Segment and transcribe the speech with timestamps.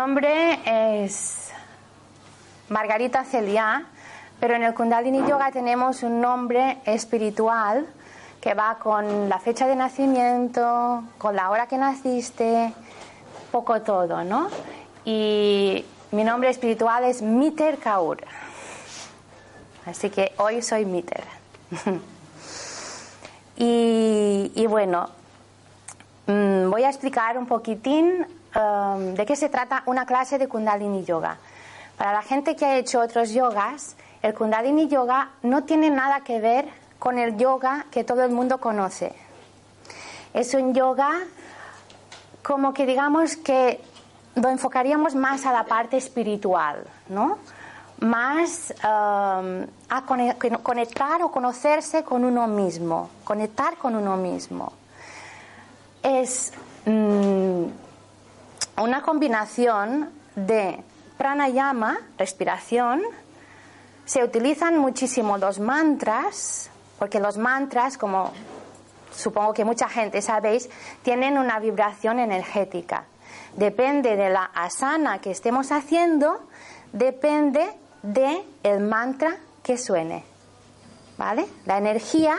[0.00, 1.50] nombre es
[2.70, 3.84] Margarita Celia,
[4.40, 7.86] pero en el Kundalini Yoga tenemos un nombre espiritual
[8.40, 12.72] que va con la fecha de nacimiento, con la hora que naciste,
[13.52, 14.48] poco todo, ¿no?
[15.04, 18.24] Y mi nombre espiritual es Miter Kaur.
[19.84, 21.24] Así que hoy soy Miter.
[23.58, 25.10] y, bueno,
[26.26, 31.04] mm, voy a explicar un poquitín um, de qué se trata una clase de Kundalini
[31.04, 31.38] Yoga.
[31.96, 36.40] Para la gente que ha hecho otros yogas, el Kundalini Yoga no tiene nada que
[36.40, 39.12] ver con el yoga que todo el mundo conoce.
[40.32, 41.10] Es un yoga
[42.42, 43.80] como que digamos que
[44.34, 47.38] lo enfocaríamos más a la parte espiritual, ¿no?
[48.00, 50.04] Más um, a
[50.62, 54.72] conectar o conocerse con uno mismo, conectar con uno mismo.
[56.02, 56.52] Es
[56.86, 57.29] mm,
[58.80, 60.82] una combinación de
[61.18, 63.02] pranayama, respiración,
[64.04, 68.32] se utilizan muchísimo los mantras, porque los mantras, como
[69.12, 70.68] supongo que mucha gente sabéis,
[71.02, 73.04] tienen una vibración energética.
[73.56, 76.40] Depende de la asana que estemos haciendo,
[76.92, 77.68] depende
[78.02, 80.24] de el mantra que suene.
[81.18, 81.46] ¿Vale?
[81.66, 82.36] La energía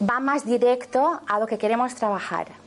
[0.00, 2.61] va más directo a lo que queremos trabajar.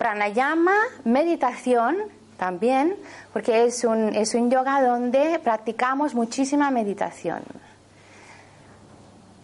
[0.00, 0.72] Pranayama,
[1.04, 1.98] meditación
[2.38, 2.96] también,
[3.34, 7.42] porque es un, es un yoga donde practicamos muchísima meditación.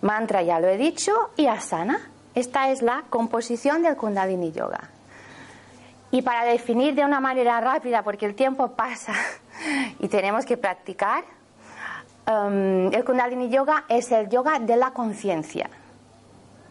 [0.00, 2.08] Mantra ya lo he dicho y asana.
[2.34, 4.80] Esta es la composición del Kundalini Yoga.
[6.10, 9.12] Y para definir de una manera rápida, porque el tiempo pasa
[9.98, 11.22] y tenemos que practicar,
[12.26, 15.68] um, el Kundalini Yoga es el yoga de la conciencia.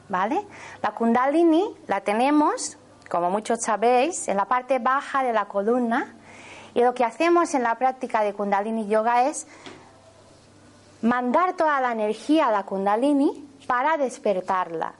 [0.09, 0.41] ¿Vale?
[0.81, 2.79] La Kundalini la tenemos,
[3.09, 6.15] como muchos sabéis, en la parte baja de la columna.
[6.73, 9.47] Y lo que hacemos en la práctica de Kundalini Yoga es
[11.01, 14.93] mandar toda la energía a la Kundalini para despertarla.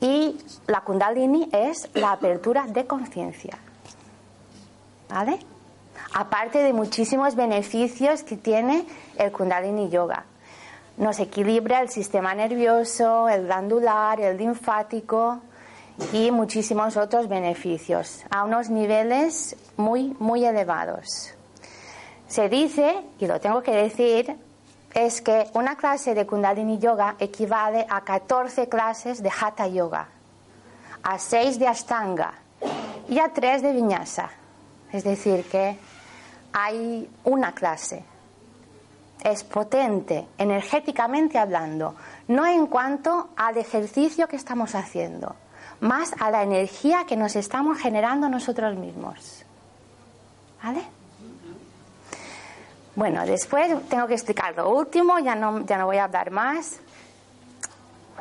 [0.00, 3.58] Y la Kundalini es la apertura de conciencia.
[5.08, 5.38] ¿Vale?
[6.14, 10.24] Aparte de muchísimos beneficios que tiene el Kundalini Yoga.
[10.96, 15.40] Nos equilibra el sistema nervioso, el glandular, el linfático
[16.12, 21.34] y muchísimos otros beneficios a unos niveles muy, muy elevados.
[22.28, 24.36] Se dice, y lo tengo que decir,
[24.94, 30.08] es que una clase de Kundalini Yoga equivale a 14 clases de Hatha Yoga,
[31.02, 32.34] a 6 de Ashtanga
[33.08, 34.30] y a 3 de Vinyasa.
[34.92, 35.78] Es decir, que
[36.52, 38.04] hay una clase.
[39.22, 41.94] Es potente, energéticamente hablando,
[42.28, 45.36] no en cuanto al ejercicio que estamos haciendo,
[45.80, 49.44] más a la energía que nos estamos generando nosotros mismos.
[50.62, 50.82] ¿Vale?
[52.94, 56.80] Bueno, después tengo que explicar lo último, ya no, ya no voy a hablar más.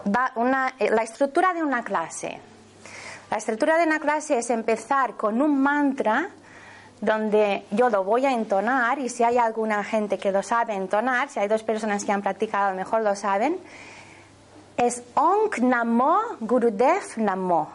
[0.05, 2.39] Eh, la estructura de una clase.
[3.29, 6.29] La estructura de una clase es empezar con un mantra
[7.01, 11.29] donde yo lo voy a entonar y si hay alguna gente que lo sabe entonar,
[11.29, 13.57] si hay dos personas que han practicado, a lo mejor lo saben,
[14.79, 17.67] es Onk Namo Gurudev Namo.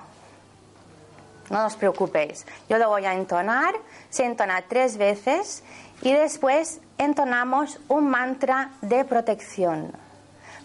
[1.50, 3.74] No os preocupéis, yo lo voy a entonar,
[4.08, 5.62] se entona tres veces
[6.00, 9.92] y después entonamos un mantra de protección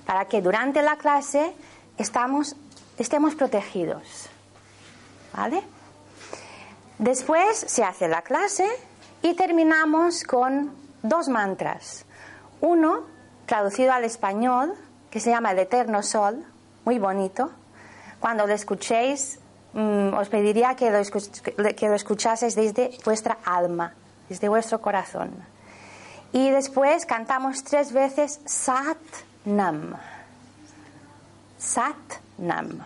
[0.06, 1.54] para que durante la clase
[1.98, 2.56] estemos
[3.36, 4.30] protegidos.
[5.36, 5.62] ¿Vale?
[7.00, 8.66] Después se hace la clase
[9.22, 10.72] y terminamos con
[11.04, 12.06] dos mantras.
[12.62, 13.04] Uno,
[13.46, 14.74] traducido al español,
[15.10, 16.46] que se llama El Eterno Sol,
[16.86, 17.52] muy bonito.
[18.20, 19.40] Cuando lo escuchéis,
[19.74, 21.00] mm, os pediría que lo,
[21.76, 23.94] que lo escuchaseis desde vuestra alma,
[24.28, 25.32] desde vuestro corazón.
[26.32, 28.98] Y después cantamos tres veces Sat
[29.46, 29.96] Nam.
[31.58, 31.96] Sat
[32.38, 32.80] Nam.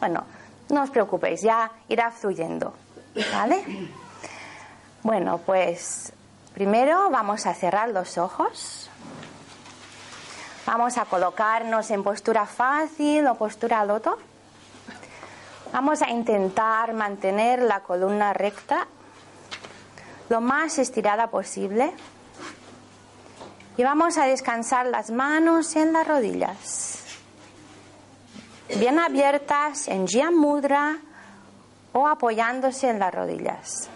[0.00, 0.24] Bueno,
[0.70, 2.74] no os preocupéis, ya irá fluyendo.
[3.32, 3.64] ¿Vale?
[5.02, 6.12] Bueno, pues
[6.54, 8.90] primero vamos a cerrar los ojos.
[10.66, 14.18] Vamos a colocarnos en postura fácil o postura loto.
[15.72, 18.88] Vamos a intentar mantener la columna recta
[20.28, 21.92] lo más estirada posible.
[23.76, 27.04] Y vamos a descansar las manos en las rodillas,
[28.76, 30.96] bien abiertas en Jia Mudra
[31.92, 33.90] o apoyándose en las rodillas.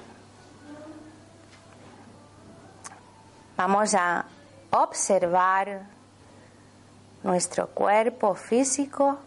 [3.56, 4.26] Vamos a
[4.70, 5.99] observar
[7.22, 9.18] nuestro cuerpo físico.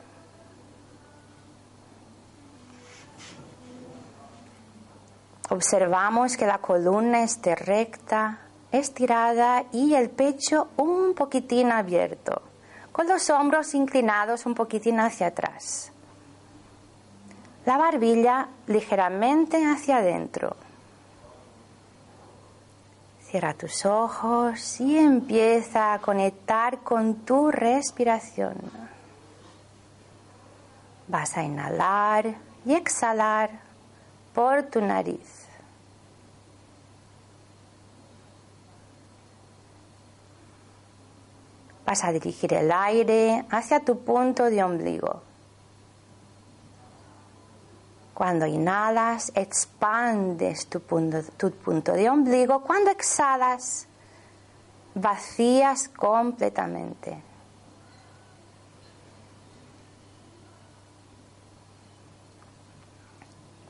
[5.50, 8.40] Observamos que la columna esté recta,
[8.72, 12.42] estirada y el pecho un poquitín abierto,
[12.92, 15.92] con los hombros inclinados un poquitín hacia atrás.
[17.66, 20.56] La barbilla ligeramente hacia adentro.
[23.34, 28.54] Cierra tus ojos y empieza a conectar con tu respiración.
[31.08, 33.50] Vas a inhalar y exhalar
[34.36, 35.48] por tu nariz.
[41.88, 45.24] Vas a dirigir el aire hacia tu punto de ombligo.
[48.14, 52.62] Cuando inhalas, expandes tu punto, tu punto de ombligo.
[52.62, 53.88] Cuando exhalas,
[54.94, 57.22] vacías completamente.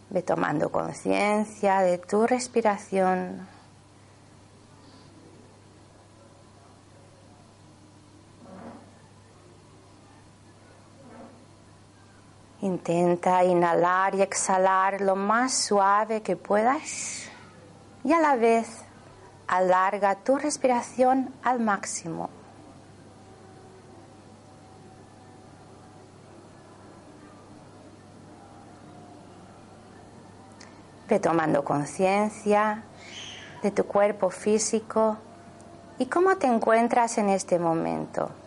[0.09, 3.47] Ve tomando conciencia de tu respiración.
[12.85, 17.30] Intenta inhalar y exhalar lo más suave que puedas
[18.03, 18.83] y a la vez
[19.47, 22.30] alarga tu respiración al máximo.
[31.07, 32.83] Ve tomando conciencia
[33.62, 35.15] de tu cuerpo físico
[36.00, 38.42] y cómo te encuentras en este momento.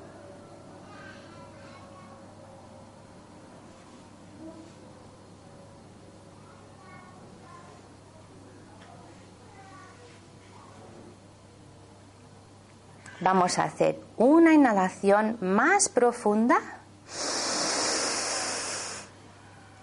[13.20, 16.60] Vamos a hacer una inhalación más profunda.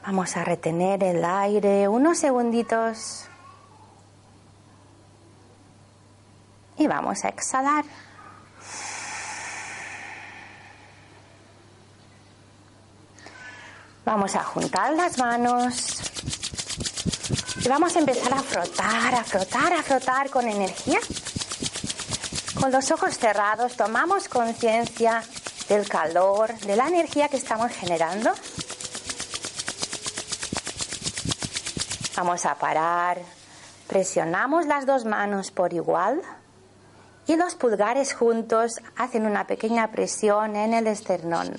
[0.06, 3.26] Vamos a retener el aire unos segunditos.
[6.78, 7.86] Y vamos a exhalar.
[14.06, 16.02] Vamos a juntar las manos
[17.64, 21.00] y vamos a empezar a frotar, a frotar, a frotar con energía.
[22.64, 25.22] Con los ojos cerrados tomamos conciencia
[25.68, 28.32] del calor, de la energía que estamos generando.
[32.16, 33.20] Vamos a parar,
[33.90, 36.22] presionamos las dos manos por igual
[37.28, 41.54] y los pulgares juntos hacen una pequeña presión en el esternón.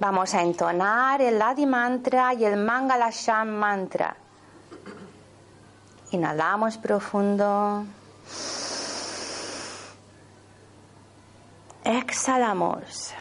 [0.00, 4.16] Vamos a entonar el Adi Mantra y el Mangalasham Mantra
[6.14, 7.84] Inhalamos profundo.
[11.82, 13.12] Exhalamos.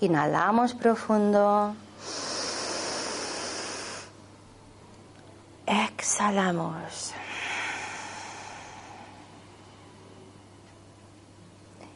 [0.00, 1.76] Inhalamos profundo.
[5.66, 7.12] Exhalamos.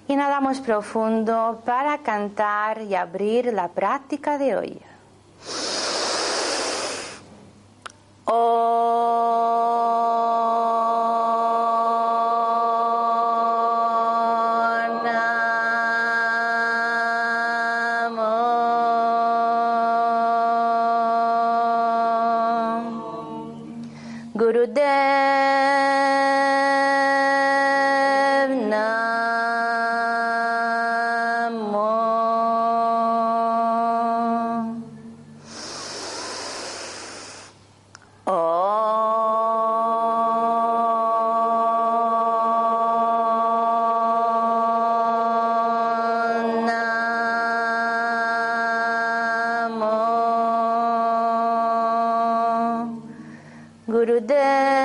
[0.09, 4.88] Inhalamos profundo para cantar y abrir la práctica de hoy.
[8.30, 8.88] 哦。
[54.19, 54.77] هدى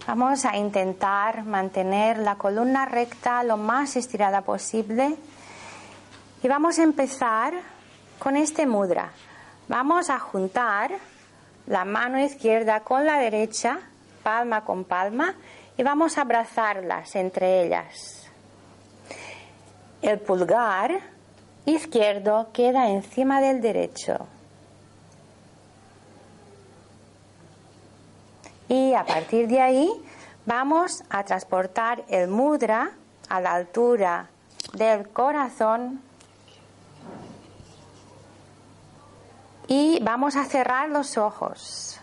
[0.05, 5.17] Vamos a intentar mantener la columna recta lo más estirada posible.
[6.43, 7.55] Y vamos a empezar
[8.19, 9.09] con este mudra.
[9.67, 10.91] Vamos a juntar
[11.65, 13.79] la mano izquierda con la derecha,
[14.21, 15.33] palma con palma,
[15.75, 18.16] y vamos a abrazarlas entre ellas.
[20.01, 20.99] El pulgar
[21.65, 24.27] izquierdo queda encima del derecho.
[28.69, 29.89] Y a partir de ahí
[30.45, 32.91] vamos a transportar el mudra
[33.29, 34.29] a la altura
[34.73, 36.01] del corazón
[39.67, 41.99] y vamos a cerrar los ojos.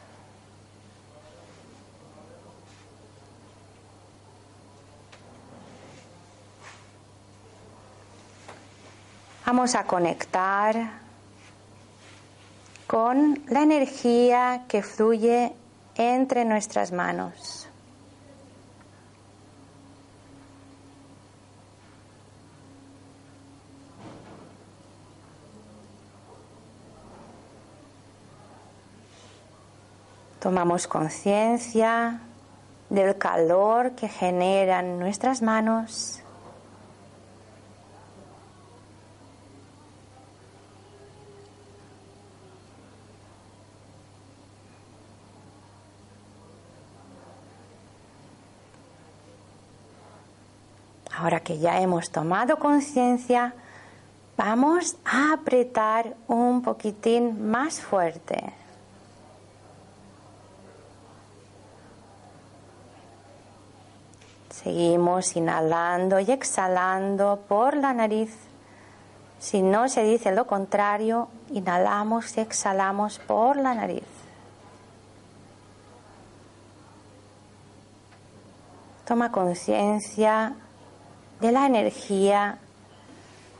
[9.46, 10.74] Vamos a conectar
[12.86, 15.52] con la energía que fluye
[15.96, 17.68] entre nuestras manos.
[30.40, 32.20] Tomamos conciencia
[32.88, 36.23] del calor que generan nuestras manos.
[51.16, 53.54] Ahora que ya hemos tomado conciencia,
[54.37, 58.52] vamos a apretar un poquitín más fuerte.
[64.50, 68.35] Seguimos inhalando y exhalando por la nariz.
[69.38, 74.04] Si no se dice lo contrario, inhalamos y exhalamos por la nariz.
[79.04, 80.56] Toma conciencia
[81.44, 82.56] de la energía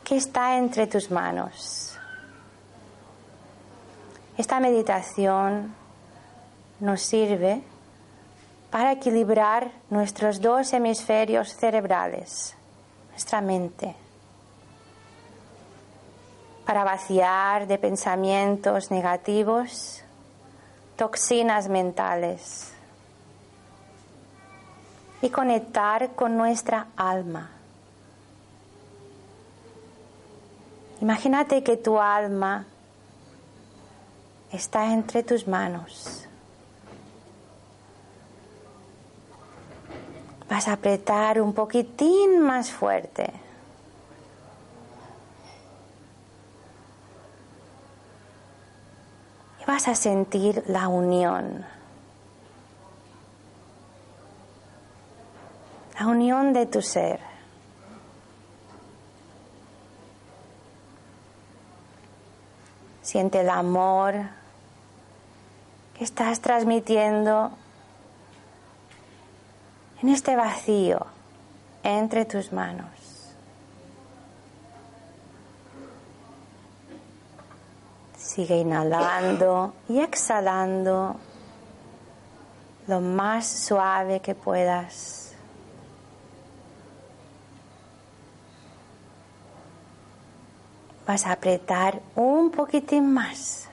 [0.05, 1.99] que está entre tus manos.
[4.39, 5.75] Esta meditación
[6.81, 7.61] nos sirve
[8.71, 12.57] para equilibrar nuestros dos hemisferios cerebrales,
[13.11, 13.95] nuestra mente,
[16.65, 20.03] para vaciar de pensamientos negativos
[20.97, 22.73] toxinas mentales
[25.21, 27.54] y conectar con nuestra alma
[31.05, 32.65] Imagínate que tu alma
[34.51, 36.27] está entre tus manos.
[40.49, 43.31] Vas a apretar un poquitín más fuerte.
[49.61, 51.67] Y vas a sentir la unión.
[56.01, 57.34] La unión de tu ser.
[63.15, 64.13] Siente el amor
[65.97, 67.53] que estás transmitiendo
[70.03, 71.07] en este vacío
[71.85, 72.89] entre tus manos.
[78.19, 81.15] Sigue inhalando y exhalando
[82.89, 85.24] lo más suave que puedas.
[91.07, 93.69] Vas a apretar un poquitín más.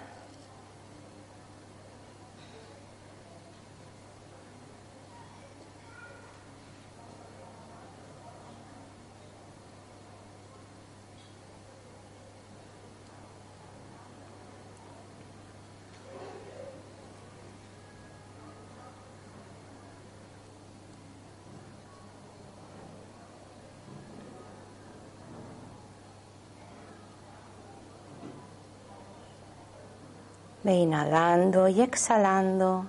[30.74, 32.86] Inhalando y exhalando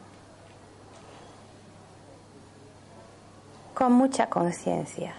[3.74, 5.14] con mucha conciencia.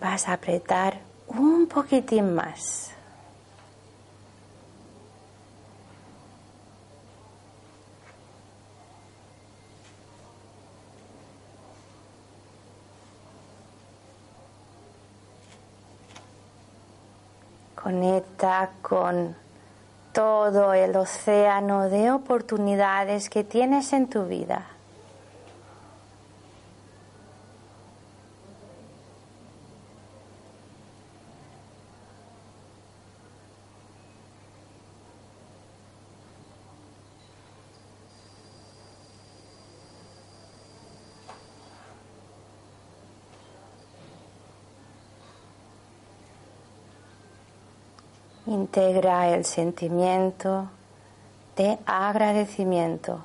[0.00, 2.95] Vas a apretar un poquitín más.
[17.86, 19.36] Conecta con
[20.12, 24.66] todo el océano de oportunidades que tienes en tu vida.
[48.46, 50.68] Integra el sentimiento
[51.56, 53.20] de agradecimiento.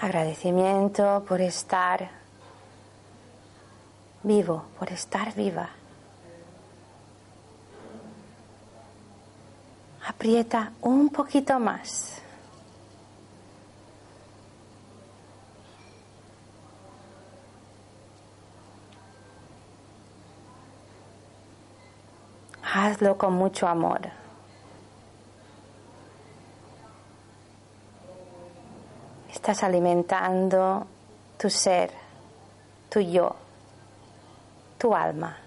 [0.00, 2.10] Agradecimiento por estar
[4.22, 5.70] vivo, por estar viva.
[10.06, 12.13] Aprieta un poquito más.
[22.84, 24.00] Hazlo con mucho amor.
[29.32, 30.86] Estás alimentando
[31.38, 31.90] tu ser,
[32.90, 33.34] tu yo,
[34.78, 35.43] tu alma.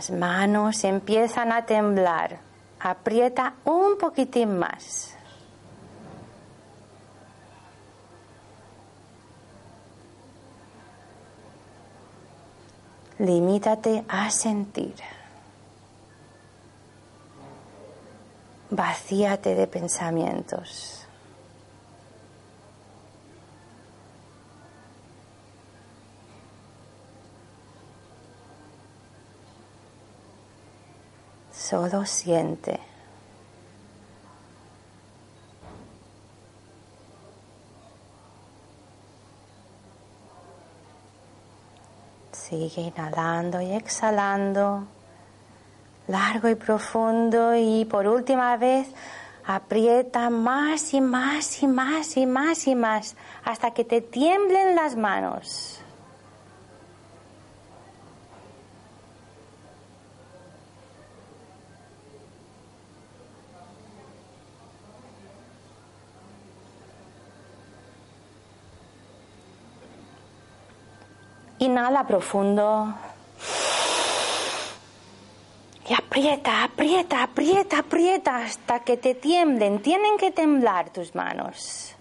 [0.00, 2.38] Las manos empiezan a temblar.
[2.80, 5.14] Aprieta un poquitín más.
[13.18, 14.94] Limítate a sentir.
[18.70, 21.06] Vacíate de pensamientos.
[31.70, 32.80] Solo siente.
[42.32, 44.82] Sigue inhalando y exhalando,
[46.08, 48.88] largo y profundo y por última vez
[49.46, 54.96] aprieta más y más y más y más y más hasta que te tiemblen las
[54.96, 55.79] manos.
[71.60, 72.94] Inhala profundo.
[75.86, 79.82] Y aprieta, aprieta, aprieta, aprieta hasta que te tiemblen.
[79.82, 81.94] Tienen que temblar tus manos.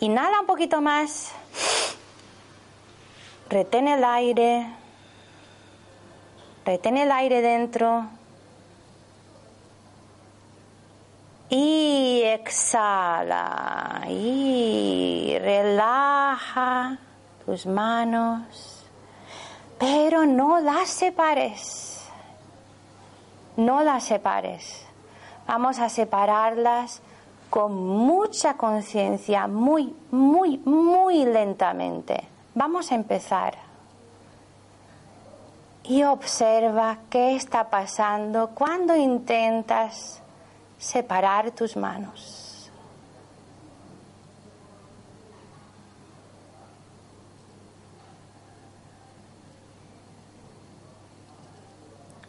[0.00, 1.32] Inhala un poquito más.
[3.48, 4.66] Retén el aire.
[6.66, 8.06] Retén el aire dentro.
[11.48, 14.02] Y exhala.
[14.10, 16.98] Y relaja
[17.44, 18.84] tus manos,
[19.78, 22.00] pero no las separes,
[23.56, 24.84] no las separes.
[25.46, 27.02] Vamos a separarlas
[27.50, 32.26] con mucha conciencia, muy, muy, muy lentamente.
[32.54, 33.56] Vamos a empezar.
[35.84, 40.22] Y observa qué está pasando cuando intentas
[40.78, 42.43] separar tus manos.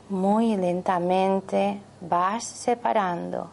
[0.09, 3.49] Muy lentamente vas separando.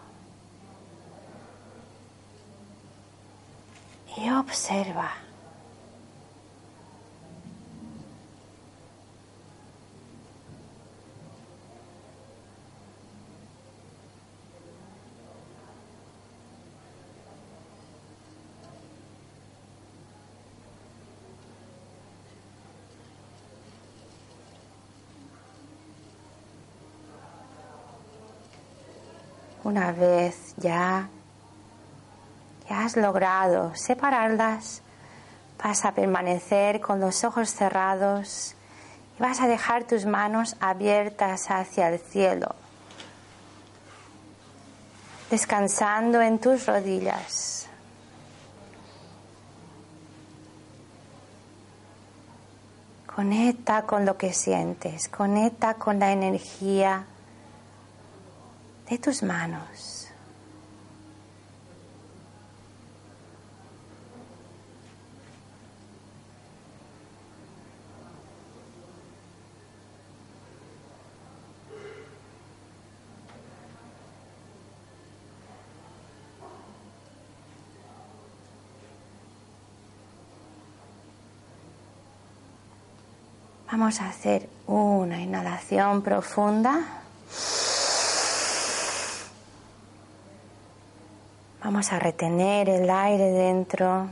[4.16, 5.10] Y observa.
[29.72, 31.08] Una vez ya,
[32.68, 34.82] ya has logrado separarlas,
[35.64, 38.54] vas a permanecer con los ojos cerrados
[39.18, 42.54] y vas a dejar tus manos abiertas hacia el cielo,
[45.30, 47.66] descansando en tus rodillas.
[53.06, 57.06] Conecta con lo que sientes, conecta con la energía
[58.88, 60.02] de tus manos.
[83.72, 87.02] Vamos a hacer una inhalación profunda.
[91.64, 94.08] Vamos a retener el aire dentro.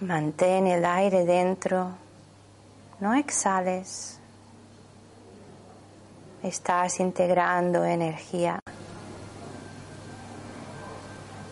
[0.00, 1.90] Mantén el aire dentro.
[3.00, 4.18] No exhales.
[6.42, 8.58] Estás integrando energía.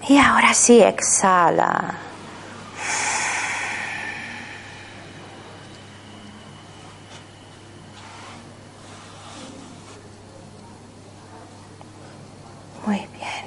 [0.09, 1.98] Y ahora sí, exhala.
[12.87, 13.44] Muy bien.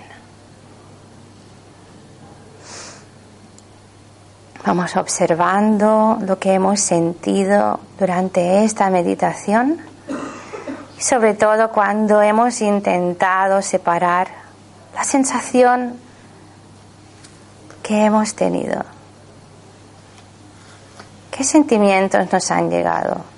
[4.65, 9.81] Vamos observando lo que hemos sentido durante esta meditación
[11.03, 14.29] sobre todo cuando hemos intentado separar
[14.95, 15.99] la sensación
[17.81, 18.85] que hemos tenido.
[21.29, 23.32] ¿Qué sentimientos nos han llegado?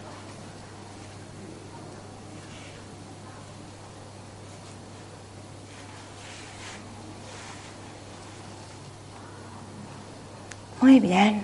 [10.86, 11.42] Muy bien.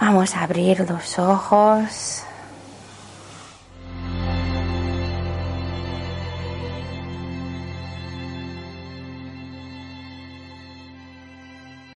[0.00, 2.22] Vamos a abrir los ojos.